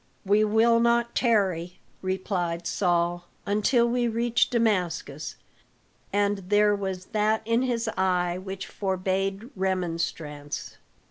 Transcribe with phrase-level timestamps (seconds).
[0.25, 5.35] "We will not tarry," replied Saul, "until we reach Damascus."
[6.11, 10.77] And there was that in his eye which forbade remonstrance.